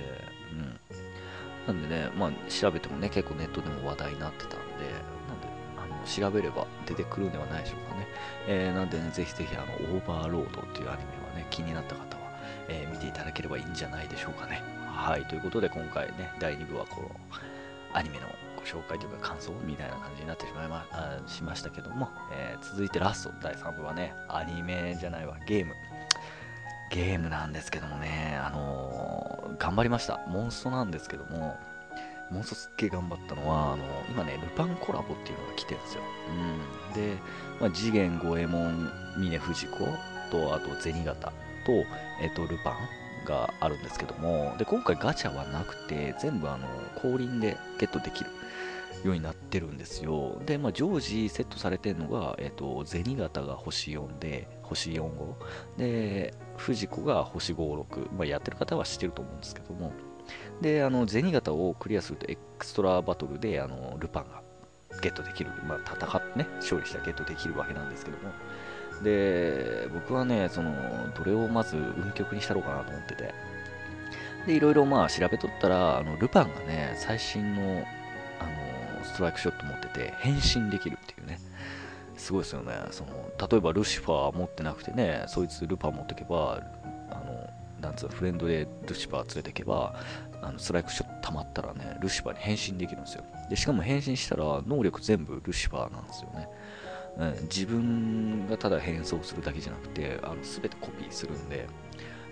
[1.67, 1.75] うん。
[1.75, 5.47] なんでね、まあ調べてもね、結構ネットでも話題になってたんで、なんで、
[5.77, 8.07] あの調べれば出てくるんではないでしょうかね。
[8.47, 12.31] えー、なんでね、ぜひぜひあの、オーバーロードっていうアニメはね、気になった方は、
[12.67, 14.61] えー、見ていただければいいんじゃないでしょうかね。
[14.87, 17.11] はい、ということで今回ね、第2部はこの、
[17.93, 18.27] アニメの
[18.59, 25.73] ご紹介というか感想みたいな感じになってしまいまあしましたけども、えー、続いてラスト第3部はねアニメじゃないわゲーム。
[26.91, 30.19] ゲームなんですけどもねあのー、頑張りました。
[30.27, 31.57] モンストなんですけども
[32.31, 37.15] モンストすっげえ頑張ったのはあの今ねルパンコラボっていうのが来てるんですよ、うん、で、
[37.59, 39.77] まあ、次元五右衛門峰不二子
[40.31, 41.31] とあと銭形
[41.65, 41.71] と,、
[42.21, 42.98] えっとルパン。
[43.29, 46.67] があるんですけどもで今回ガチャはなくて全部あの
[47.01, 48.31] 降臨でゲットできる
[49.05, 50.41] ようになってるんですよ。
[50.45, 55.37] で、まあ、常時セットされてるのが、えっと、銭形が星4で星4号。
[55.77, 59.93] で藤子が星56、まあ、やってる方は知ってると思うんですけども。
[60.59, 64.43] であの銭形をクリアするとエクストラバトルであのルパンが
[65.01, 68.33] ゲットできる、まあ、戦ってね勝利したらゲットできるわけなんですけども。
[69.03, 70.73] で僕はねその
[71.17, 73.33] どれをまず運極にしたろうかなと思ってて。
[74.45, 77.83] でいろいろまあ調べとったらあのルパンがね最新の
[78.39, 81.39] あのストライクショット持ってて変身できるっていうね。
[82.15, 82.73] すごいですよね。
[82.91, 83.11] その
[83.49, 86.61] 例えばルシファー持ってなくてねそいつルパン持ってけば
[87.09, 87.49] あの
[87.81, 89.95] なんつうのフレンドでルシファー連れてけば
[90.41, 93.23] あのストライクショット溜まったらねルシファーに変身できるんですよ。
[93.49, 96.49] でしかも変身したら能力全部ルシファーなんですよね。
[97.43, 101.67] 自分がただ変装するだけじゃなくてあの全てコピーするんで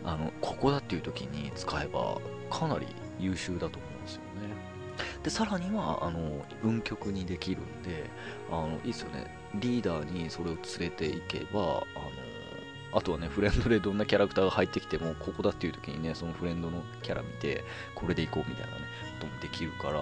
[0.04, 2.19] あのここだっていう時に使えば
[2.50, 2.88] かなり
[3.19, 4.28] 優秀だと思うんですよね。
[5.23, 8.10] でさらにはあの運極にできるんで
[8.50, 9.28] あのいいですよね。
[9.56, 11.82] リーダーにそれを連れていけばあの
[12.97, 18.81] あとはね、フレンドでどんなキャラクターが入ってきても、ここだっていう時にね、そのフレンドのキャラ見て、これでいこうみたいなね、
[19.19, 20.01] こともできるから、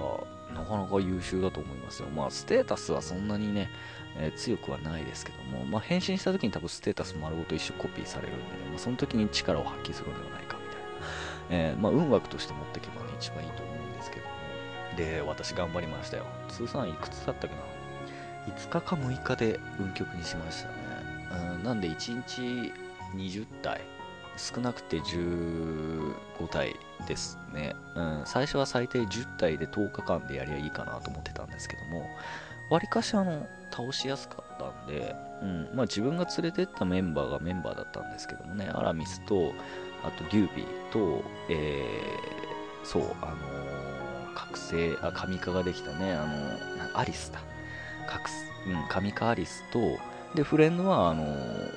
[0.53, 2.07] なかなか優秀だと思いますよ。
[2.09, 3.69] まあ、ステータスはそんなにね、
[4.17, 14.31] えー、強くはないですけども、まあ、変身した時に多分ステータス丸ごと一緒コピーされるんで、ね、まあ、その時に力を発揮するんではないかみたいな、えー、まあ、運枠として持っていけばね、一番いいと思うんですけども、
[14.95, 16.25] で、私頑張りましたよ。
[16.47, 17.55] 通算いくつだったっけ
[18.53, 20.75] な ?5 日か6日で運極にしましたね。
[21.57, 22.84] うん、なんで1日
[23.15, 23.81] 20体。
[24.37, 26.13] 少なくて15
[26.49, 26.75] 体
[27.07, 32.09] ですね、うん、最初は最低10体で10日間でやりゃいいかなと思ってたんですけども
[32.69, 35.69] わりかしあの倒しやすかったんで、うん。
[35.75, 39.53] まあ、自分が連れてったメンバーがメンバーだったんですけどもねアラミスと
[40.03, 46.25] あとデュービーと、えー、そうあのー、覚醒あ神化ができたねあ
[46.93, 47.39] のアリスだ。
[48.07, 48.29] 覚、
[48.67, 49.99] うん、神化アリスと
[50.35, 51.23] で、フレンドは、あの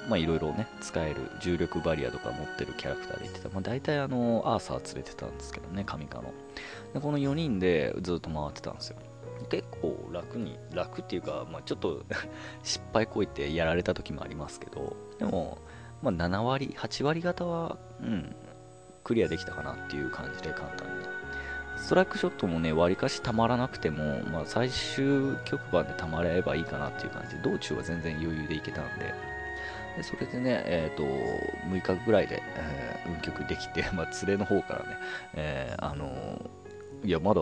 [0.08, 3.48] まあ、いろいろね、使える重力バリアとか持ってるキャラクターで言ってた。
[3.50, 6.34] まあ、大体、あのアーサー連れてたんですけどね、神化の。
[6.92, 8.96] で、この4人でずっと回ってたんですよ。
[9.48, 12.02] 結構楽に、楽っていうか、まあ、ちょっと
[12.64, 15.58] 失敗こいてやられた時もありますけど、でも、
[16.02, 18.34] まあ、7割、8割方は、うん、
[19.04, 21.07] クリアできたかなっていう感じで簡単に
[21.78, 29.14] ストライクショットもね、わりかしたまらなくても、まあ、最終局番でたまればいいかなっていう感じで、道中は全然余裕でいけたんで、
[29.96, 31.04] でそれでね、え、ー、と、
[31.68, 34.96] 6日ぐらいで、えー、運曲できて、 まあ、連れの方からね、
[35.34, 36.50] えー、あの
[37.04, 37.40] いや、まだ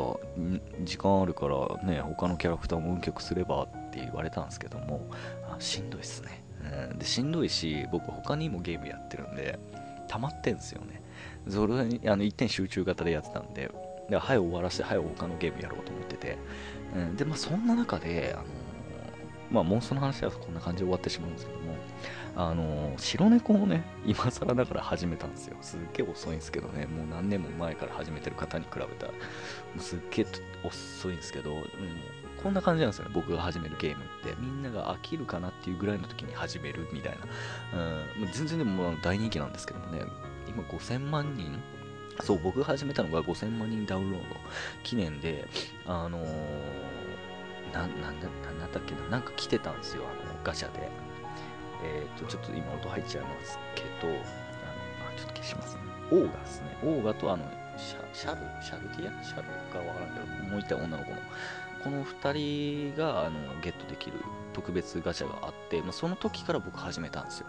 [0.84, 5.06] 時間あるからね、他のキャラクターも運曲すればって言われたんですけども、
[5.50, 6.44] あしんどいっすね、
[6.90, 6.98] うん。
[6.98, 9.58] で、しんどいし、僕他にもゲームやってるんで、
[10.08, 11.02] 溜まってんすよね。
[11.48, 11.74] それ、
[12.10, 13.70] あの、一点集中型でやってたんで、
[14.08, 16.38] で、早終わらせて、早他のゲームやろうと思ってて、
[16.94, 18.44] うん、で、まあ、そんな中で、あの、
[19.50, 21.76] まあ、モンストの話はこんな感じで終わってしまうんですけども、
[22.36, 25.56] あの、白猫をね、 今更だから始めたんですよ。
[25.60, 29.18] すっげえ遅いんですけどね、もう何年も前から始めてる方に比べたら、も
[29.78, 30.26] うすっげえ
[30.64, 31.64] 遅いんですけど、うん、
[32.42, 34.34] こんな感じなんですよね、僕が始めるゲームって。
[34.38, 37.18] みんなが飽きるかなっていうぐらいの時に始めるみたい
[37.72, 37.78] な。
[37.78, 40.04] うん、全然でも大人気なんですけどもね、
[40.48, 41.62] 今5000万人
[42.22, 44.36] そう、僕が始めたのが5000万人ダウンロード
[44.82, 45.46] 記念で、
[45.86, 50.88] あのー、な、なんだ、なんだっけな、なんか来てたんですよ、あの、ガチャで。
[51.84, 54.22] えっ、ー、と、ちょっと今音入っちゃいますけど、あの、あ、
[55.16, 55.82] ちょっと消しますね。
[56.10, 56.76] オーガですね。
[56.82, 57.44] オーガとあの、
[57.76, 59.22] シャシャルシャルディア？
[59.22, 61.16] シャルかわからんけど、もう一体女の子の。
[61.84, 64.18] この2人があのゲットできる
[64.52, 67.46] 特別ガチャがあって、まあ、その時から僕始めたんですよ。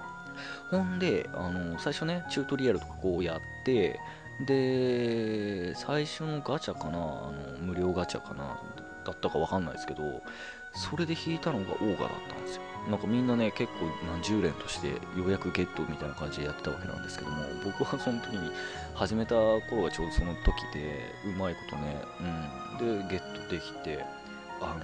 [0.69, 3.99] ほんで、あの最初ね、チュートリアルとかこうやって、
[4.45, 8.59] で、最初のガチャかな、あの無料ガチャかな、
[9.05, 10.03] だったかわかんないですけど、
[10.73, 12.61] それで引いたのがオーガだったんですよ。
[12.89, 18.51] なんかみんなね、結構何十連としてようやくゲットみたいな感じでやってたわけなんですけども、僕はその時に
[18.93, 22.01] 始めた頃がちょうどその時で、うまいことね、
[22.79, 24.05] うん、で、ゲットできて、
[24.61, 24.77] あ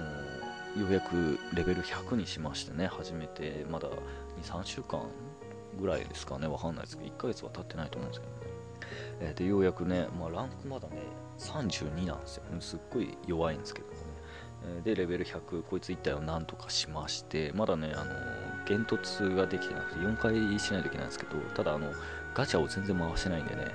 [0.76, 3.94] の、ようやくレベル100にしましてね、初めて、まだ2、
[4.42, 5.00] 3週間
[5.80, 8.43] ぐらいですかね、わかんないですけど、1ヶ月は経ってないと思うんですけど。
[9.20, 10.96] えー、でようやくね、まあ、ランクまだね
[11.38, 13.98] 32なんですよ、すっごい弱いんですけどもね、
[14.78, 18.14] えでレベル100こいつ1体をなんとかしましてまだねあの
[18.68, 21.92] 幻突ができてなくて4回しないといけないんですけどただあの
[22.34, 23.66] ガチャを全然回してないんでね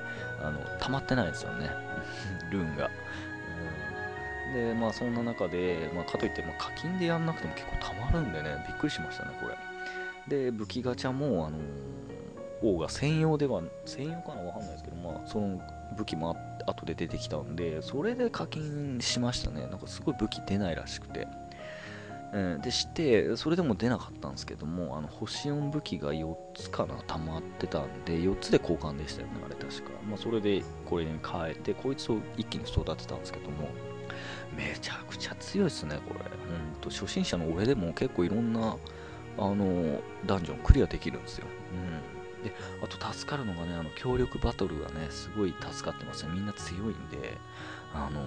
[0.41, 1.69] あの溜まってないんですよね。
[2.51, 2.89] ルーンが、
[4.53, 9.55] でまあそんな中で、まあ、かといって、まあ、課金でやんなくても結構溜まるんでねびっくりしましたねこれ。
[10.27, 11.57] で武器ガチャもあの
[12.61, 14.41] 王が専用では専用かな？
[14.41, 15.61] わかんないですけどまあその
[15.97, 19.61] 武器もあ後で出てきたんでそれで課金しましたね。
[19.61, 21.27] なんかすごい武器出ないらしくて。
[22.61, 33.67] でしてそれでも出なかったんですけどもあの星4武器が4つかな溜まってたんで4つで交換でしたよねあれ確か、まあ、それでこれに変えてこいつを一気に育てたんですけども
[34.55, 36.19] めちゃくちゃ強いですねこれ。
[36.19, 36.23] う
[36.77, 38.75] んと初心者の俺でも結構いろんな
[39.39, 47.37] あのダンジョンクリアできるんですよ、うん、であと助かるのがねあの協力バトルがねすごい助かってますねみんな強いんで
[47.93, 48.25] あの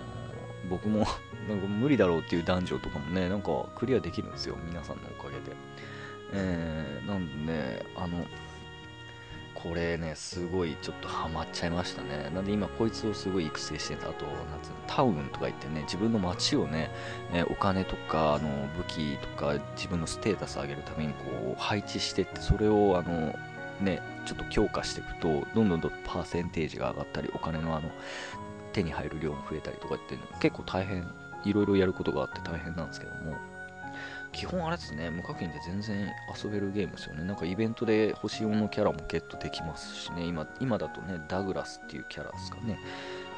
[0.68, 1.06] 僕も
[1.48, 5.56] なんか無理だろうっていう男女とかもね、なんかクリアできるんですよ、皆さんのおかげで。
[6.34, 8.24] えー、なんでね、あの、
[9.54, 12.30] これね、すごいちょっとハマっちゃいましたね。
[12.34, 14.08] なんで今、こいつをすごい育成してた。
[14.08, 16.90] あと、なんつうの、タウンとか言ってね、自分の街をね、
[17.32, 23.34] え、お金とか、あの、武器とか、自分のステータス上げるためにこう、配置してって、それを、あの、
[23.82, 27.90] ね、ちょっと強化していくと、どんどんどんパーセンテージが上がったり、お金のあの、
[28.72, 31.06] 手に入る量も増えたりとかって結構大変
[31.44, 33.36] いろいろやることがあって大変なんですけども
[34.32, 36.10] 基本あれですね無課金で全然
[36.42, 37.22] 遊べるゲームですよね。
[37.22, 40.24] なんかイベントで星4のキャラもゲットできますしね。
[40.24, 42.78] 今今だとねダグラスっていうキャラですかね。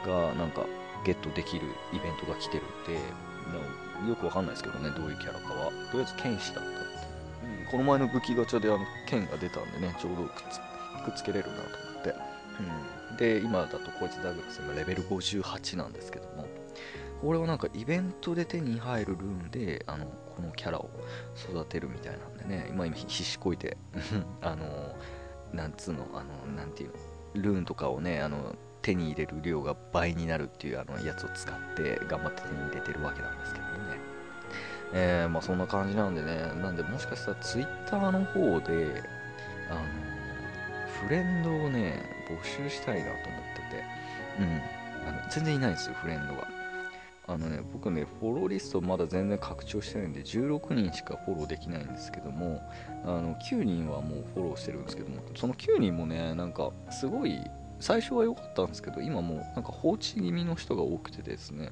[0.06, 0.64] がなんか
[1.04, 5.72] ゲットできるイベントが来てるんでよくわかんないですけどねどういうキャラかは。
[5.90, 6.70] とりあえず剣士だった、
[7.74, 12.14] この前の武器ガチャであの剣が出たんでねちょうどくっつけれるなと思って、
[13.10, 13.16] うん。
[13.16, 16.46] で今だとこいつダグラス今レベル58なんですけども。
[17.20, 20.04] これはなんかイベントで手に入るルーンであの
[20.36, 20.88] このキャラを
[21.50, 23.76] 育てるみたいなんでね今今必死こいて
[24.40, 24.94] あの
[25.52, 26.94] なんつうのあのなんていうの
[27.42, 33.63] ルーンとかをねあの手に入れる量が倍になるっていうあのやつを使って頑張って手に入れてるわけなんですけど。
[34.94, 36.42] えー、まあそんな感じなんでね。
[36.62, 39.02] なんでもしかしたら Twitter の方で
[39.68, 39.80] あの
[41.04, 43.84] フレンドをね募集したいなと思ってて、
[44.38, 46.48] うん、あの全然いないんですよ、フレンドが。
[47.26, 52.60] あのね、僕ね、フォローリストまだ全然拡張してないんで、16人しかフォローできないんですけども、
[53.02, 57.38] あの9人はもうフォローしてるんですけども、その9人もね、なんかすごい、
[57.80, 61.70] 最初は良かったんですけど、今もうなんか放置気味の人が多くてですね、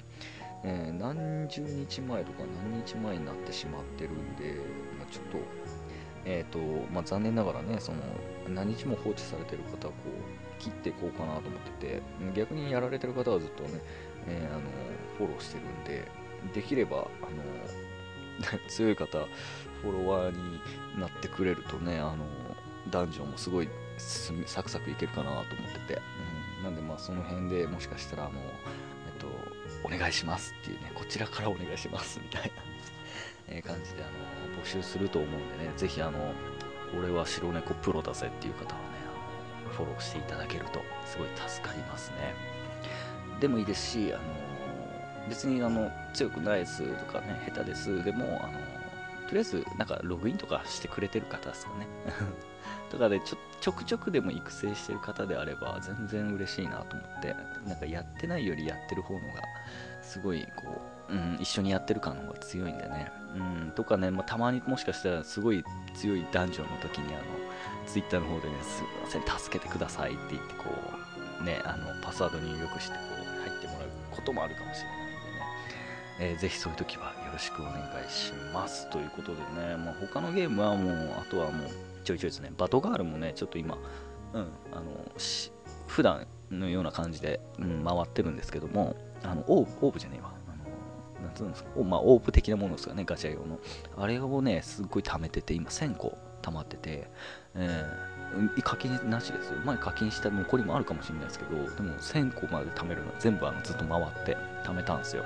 [0.65, 4.57] えー、何十日前とか何日前になってしまってるんで、
[4.99, 5.39] まあ、ちょっと、
[6.25, 6.59] えーと
[6.93, 7.99] まあ、残念ながらね、その
[8.49, 12.03] 何日も放置されてる方はこう切っていこうかなと思ってて、
[12.35, 13.81] 逆にやられてる方はずっとね、
[14.29, 14.63] えー、あの
[15.19, 16.09] フォローしてるんで、
[16.55, 19.19] できれば、あの 強い方、
[19.83, 22.25] フォロワーになってくれるとね、あの
[22.91, 25.45] ダンジョンもすごいサクサクいけるかなと思っ
[25.87, 26.03] てて、
[26.59, 29.27] うん、なんでまあその辺でもしかしたら、あの、えっと、
[29.99, 32.49] 願いしますっていうね、こちらからお願いしますみたいな
[33.49, 34.07] え感じであ
[34.57, 36.33] の募集すると思うんでね、ぜひあの、
[36.99, 38.77] 俺は白猫プロだぜっていう方はね、
[39.65, 42.35] あのフォローしていただけるとすごい助かりますね。
[43.41, 44.23] でもいいですしあの
[45.29, 48.05] 別にあの強くないですとかね下手です。
[48.05, 48.53] でもあの
[49.29, 51.87] とりあえずなんかログインとかしてくれてる方ですかね。
[52.93, 57.35] とかでちょちょくちょくでも育成してる方であれば全然嬉しいなと思って
[57.67, 59.43] なんかやってないよりやってる方のが
[60.03, 67.25] すごいこう、うん、一緒にやってる感の方が強いんでね、うん、とかね、まあ、たまにもしかしたらすごい強いダンジョンの時にあの
[67.87, 70.65] ツイッターの方でね、すみません、助けてくださいって言って、こ
[71.41, 75.09] う、ね、あの、パスワード入力して、こう、入ってもらうこともあるかもしれないん
[76.19, 78.89] でね、えー、ぜひそういう時はよろしくお願いします。
[78.91, 81.71] ということでね、まあ、他のゲームはもう、あとはもう、
[82.03, 83.79] ちょいちょいですね、バトガールもね、ちょっと今、
[84.33, 84.83] うん、あの、
[85.87, 90.33] 普段のような感じで、うん、回ってるんですけども、あの、オーブ、オーブじゃねえわ。
[91.23, 93.59] なんつうんですか、まあ、オープ的なものですかね、ガチャ用の。
[93.97, 97.09] あれをね、すっごい貯めてて、今1000個溜まってて、
[97.55, 99.61] えー、課金なしですよ。
[99.65, 105.25] 前課金した残りもあるかもしれないですけど、でも1000個まで貯めるのは全部あのずっと回って貯めたんですよ。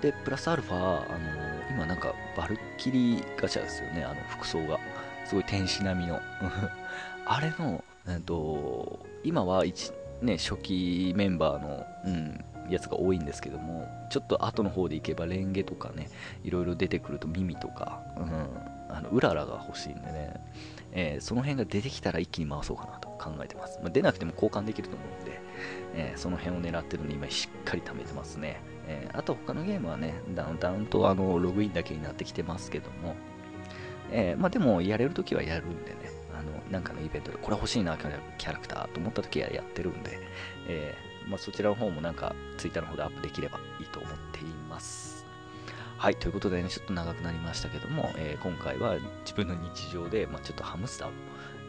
[0.00, 4.78] で、プラスアルファ、あのー、今なんかバルキリガチャですよね、あの服装が。
[5.28, 6.20] すごい天使並みの。
[7.26, 16.08] あれの、えーと、今は一、ね、初期メンバーの、うん、やつが多いんですけども、ちょっと後の方でいけばレンゲとかね、
[16.44, 20.34] いろいろ出てくると耳とか、うん、あのうららが欲しいんでね、
[20.92, 23.78] えー、その辺が出てきたら一気に回そうかなと考えてます。
[23.82, 25.40] まあ、出なくても交換できると思うんで、
[25.94, 28.60] えー、その辺を狙ってるんで、今しっかり貯めてますね。
[28.86, 33.14] えー、あと他のゲームはね、ダウンダウンとあのログインだけになってきてますけども、
[34.10, 35.96] えまあ、でもやれるときはやるんでね、
[36.32, 40.18] あのなんかのイベントでこれ欲しいな、キャラクターと思ったときはやってるんで、
[40.68, 40.94] え
[41.28, 45.18] まあ、そちらの方もなんか Twitter の方でアップできればいいと思っています。
[45.98, 51.10] はい、ということでね、ちょっと長くなりましたけども、えー、今回は自分の日常で、まあ、ちょっとハムスターを、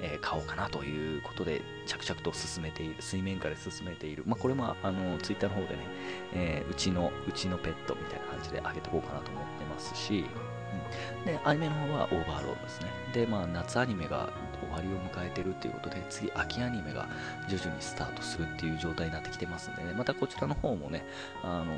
[0.02, 5.80] え、買おうかなということで、着々と進めている、水面下で進めている、まあ、これもあのツイッターの方でね、
[6.34, 10.26] えー、うちの、うちのペットみたいな感じであげておこうかなと思ってますし、
[11.20, 12.88] うん、で、アニメの方はオーバーロードですね。
[13.13, 14.30] で、まあ、夏アニメが
[14.61, 17.07] 終わりを迎えてるっていうことで、次、秋アニメが
[17.47, 21.05] 徐々にスタートするっていう状態になってきてますんでね、またこちらの方もね、
[21.43, 21.76] あのー、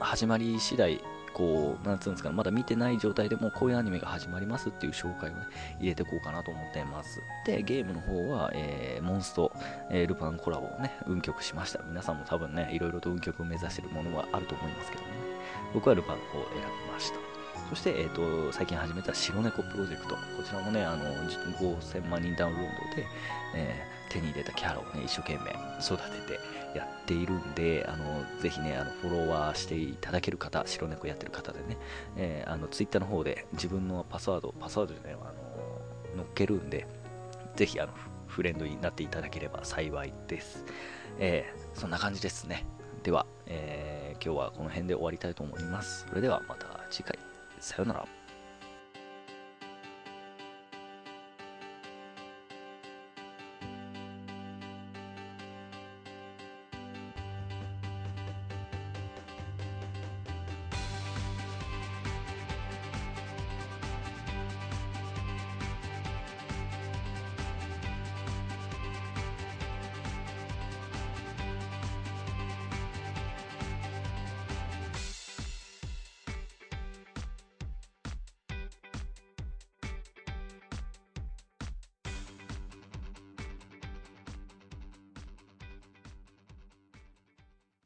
[0.00, 1.00] 始まり次第、
[1.32, 5.40] こう、なんつうんですか、まだ見てない状態でもこういうアニメが始まりますっていう紹介を、ね、
[5.78, 7.22] 入れていこうかなと思ってます。
[7.46, 9.52] で、ゲームの方は、えー、モンスト、
[9.90, 11.80] えー、ルパンコラボをね、運曲しました。
[11.86, 15.08] 皆さんも多分ね、いろいろと運曲を目指してるものはあると思いますけどね。
[15.74, 17.27] 僕はルパンの方を選びました。
[17.68, 20.14] そして、えーと、最近始めた白猫プロジェクト。
[20.14, 21.04] こちらもね、あの
[21.58, 23.06] 5000万人ダウンロードで、
[23.54, 31.76] えー、手に入れたキャラをね、一生懸命育ててやっているんで、あのぜひね、あのフォロワーしていただける方、白猫やってる方でね、
[32.16, 35.22] えー、あのツイッターの方で自分のパスワード、パスワードじゃないあの
[36.16, 36.86] 乗っけるんで、
[37.54, 37.92] ぜひあの
[38.28, 40.64] フレンドになっていただければ幸いです。
[41.18, 42.64] えー、そんな感じですね。
[43.02, 46.06] では、えー、今日はこの辺で終わりたいと思います。
[46.08, 47.27] それではまた次回。
[47.60, 48.17] さよなら。